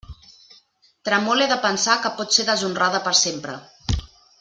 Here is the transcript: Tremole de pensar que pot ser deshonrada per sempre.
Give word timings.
Tremole 1.09 1.47
de 1.53 1.59
pensar 1.67 1.99
que 2.07 2.13
pot 2.21 2.35
ser 2.39 2.49
deshonrada 2.51 3.07
per 3.09 3.17
sempre. 3.25 3.59